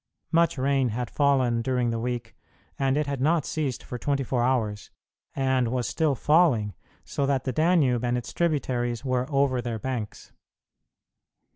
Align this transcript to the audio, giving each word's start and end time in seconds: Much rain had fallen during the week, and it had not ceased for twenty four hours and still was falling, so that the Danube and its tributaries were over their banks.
Much 0.31 0.57
rain 0.57 0.89
had 0.89 1.11
fallen 1.11 1.61
during 1.61 1.91
the 1.91 1.99
week, 1.99 2.35
and 2.79 2.97
it 2.97 3.05
had 3.05 3.21
not 3.21 3.45
ceased 3.45 3.83
for 3.83 3.99
twenty 3.99 4.23
four 4.23 4.41
hours 4.41 4.89
and 5.35 5.67
still 5.85 6.13
was 6.13 6.19
falling, 6.19 6.73
so 7.05 7.27
that 7.27 7.43
the 7.43 7.53
Danube 7.53 8.03
and 8.03 8.17
its 8.17 8.33
tributaries 8.33 9.05
were 9.05 9.27
over 9.31 9.61
their 9.61 9.77
banks. 9.77 10.31